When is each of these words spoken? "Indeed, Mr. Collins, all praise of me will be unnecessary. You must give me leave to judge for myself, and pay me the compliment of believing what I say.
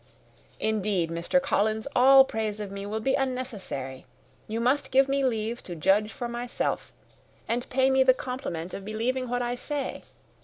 "Indeed, 0.59 1.11
Mr. 1.11 1.39
Collins, 1.39 1.87
all 1.95 2.23
praise 2.25 2.59
of 2.59 2.71
me 2.71 2.87
will 2.87 3.01
be 3.01 3.13
unnecessary. 3.13 4.07
You 4.47 4.59
must 4.59 4.89
give 4.89 5.07
me 5.07 5.23
leave 5.23 5.61
to 5.61 5.75
judge 5.75 6.11
for 6.11 6.27
myself, 6.27 6.91
and 7.47 7.69
pay 7.69 7.91
me 7.91 8.01
the 8.01 8.15
compliment 8.15 8.73
of 8.73 8.83
believing 8.83 9.29
what 9.29 9.43
I 9.43 9.53
say. 9.53 10.01